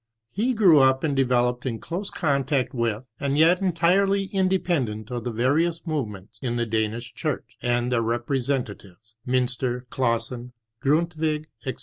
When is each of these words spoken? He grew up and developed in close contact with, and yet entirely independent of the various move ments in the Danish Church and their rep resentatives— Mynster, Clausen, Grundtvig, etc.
He 0.31 0.55
grew 0.55 0.79
up 0.79 1.03
and 1.03 1.15
developed 1.15 1.63
in 1.63 1.77
close 1.77 2.09
contact 2.09 2.73
with, 2.73 3.03
and 3.19 3.37
yet 3.37 3.61
entirely 3.61 4.23
independent 4.33 5.11
of 5.11 5.25
the 5.25 5.31
various 5.31 5.85
move 5.85 6.07
ments 6.07 6.39
in 6.41 6.55
the 6.55 6.65
Danish 6.65 7.13
Church 7.13 7.55
and 7.61 7.91
their 7.91 8.01
rep 8.01 8.25
resentatives— 8.27 9.13
Mynster, 9.27 9.85
Clausen, 9.91 10.53
Grundtvig, 10.83 11.45
etc. 11.67 11.79